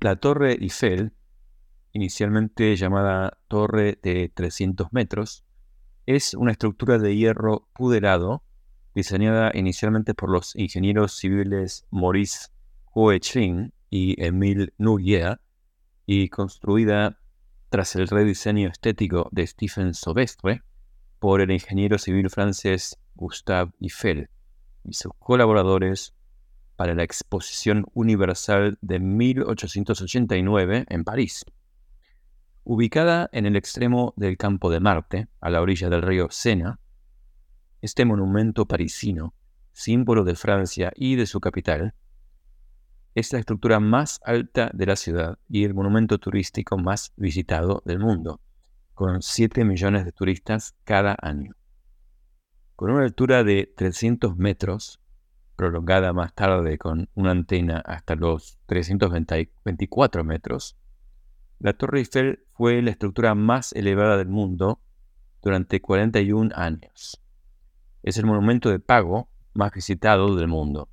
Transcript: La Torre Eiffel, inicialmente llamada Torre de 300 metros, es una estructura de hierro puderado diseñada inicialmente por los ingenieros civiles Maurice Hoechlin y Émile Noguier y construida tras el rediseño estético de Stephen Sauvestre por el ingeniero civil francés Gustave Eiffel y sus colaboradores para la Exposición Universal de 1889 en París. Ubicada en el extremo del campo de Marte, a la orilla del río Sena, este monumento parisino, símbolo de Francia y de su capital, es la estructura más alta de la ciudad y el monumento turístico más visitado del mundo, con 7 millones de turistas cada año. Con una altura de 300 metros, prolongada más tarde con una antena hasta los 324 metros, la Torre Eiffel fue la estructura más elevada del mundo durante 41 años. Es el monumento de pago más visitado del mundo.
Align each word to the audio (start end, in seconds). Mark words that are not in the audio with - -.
La 0.00 0.14
Torre 0.14 0.52
Eiffel, 0.60 1.12
inicialmente 1.92 2.76
llamada 2.76 3.38
Torre 3.48 3.98
de 4.00 4.30
300 4.32 4.92
metros, 4.92 5.44
es 6.06 6.34
una 6.34 6.52
estructura 6.52 6.98
de 6.98 7.16
hierro 7.16 7.68
puderado 7.74 8.44
diseñada 8.94 9.50
inicialmente 9.54 10.14
por 10.14 10.30
los 10.30 10.54
ingenieros 10.54 11.16
civiles 11.16 11.84
Maurice 11.90 12.46
Hoechlin 12.92 13.72
y 13.90 14.22
Émile 14.24 14.72
Noguier 14.78 15.40
y 16.06 16.28
construida 16.28 17.18
tras 17.68 17.96
el 17.96 18.06
rediseño 18.06 18.68
estético 18.68 19.28
de 19.32 19.48
Stephen 19.48 19.94
Sauvestre 19.94 20.62
por 21.18 21.40
el 21.40 21.50
ingeniero 21.50 21.98
civil 21.98 22.30
francés 22.30 22.96
Gustave 23.16 23.72
Eiffel 23.80 24.30
y 24.84 24.92
sus 24.92 25.12
colaboradores 25.18 26.14
para 26.78 26.94
la 26.94 27.02
Exposición 27.02 27.86
Universal 27.92 28.78
de 28.82 29.00
1889 29.00 30.86
en 30.88 31.02
París. 31.02 31.44
Ubicada 32.62 33.28
en 33.32 33.46
el 33.46 33.56
extremo 33.56 34.14
del 34.16 34.36
campo 34.36 34.70
de 34.70 34.78
Marte, 34.78 35.26
a 35.40 35.50
la 35.50 35.60
orilla 35.60 35.90
del 35.90 36.02
río 36.02 36.28
Sena, 36.30 36.78
este 37.82 38.04
monumento 38.04 38.66
parisino, 38.66 39.34
símbolo 39.72 40.22
de 40.22 40.36
Francia 40.36 40.92
y 40.94 41.16
de 41.16 41.26
su 41.26 41.40
capital, 41.40 41.94
es 43.16 43.32
la 43.32 43.40
estructura 43.40 43.80
más 43.80 44.20
alta 44.22 44.70
de 44.72 44.86
la 44.86 44.94
ciudad 44.94 45.36
y 45.48 45.64
el 45.64 45.74
monumento 45.74 46.18
turístico 46.18 46.78
más 46.78 47.12
visitado 47.16 47.82
del 47.86 47.98
mundo, 47.98 48.40
con 48.94 49.20
7 49.20 49.64
millones 49.64 50.04
de 50.04 50.12
turistas 50.12 50.76
cada 50.84 51.16
año. 51.20 51.56
Con 52.76 52.92
una 52.92 53.02
altura 53.02 53.42
de 53.42 53.68
300 53.76 54.36
metros, 54.36 55.00
prolongada 55.58 56.12
más 56.12 56.32
tarde 56.34 56.78
con 56.78 57.10
una 57.14 57.32
antena 57.32 57.82
hasta 57.84 58.14
los 58.14 58.60
324 58.66 60.22
metros, 60.22 60.78
la 61.58 61.72
Torre 61.72 61.98
Eiffel 61.98 62.44
fue 62.52 62.80
la 62.80 62.92
estructura 62.92 63.34
más 63.34 63.72
elevada 63.72 64.16
del 64.16 64.28
mundo 64.28 64.80
durante 65.42 65.80
41 65.80 66.52
años. 66.54 67.20
Es 68.04 68.18
el 68.18 68.26
monumento 68.26 68.70
de 68.70 68.78
pago 68.78 69.30
más 69.52 69.72
visitado 69.72 70.36
del 70.36 70.46
mundo. 70.46 70.88